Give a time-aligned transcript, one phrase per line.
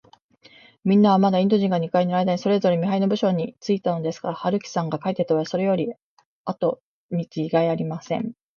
[0.83, 5.93] みんなは、まだインド人が二階にいるあいだに、それぞれ見はりの部署についたのですから、春木さんが帰ってきたのは、それより
[6.43, 6.79] あと
[7.11, 8.33] にちがいありません。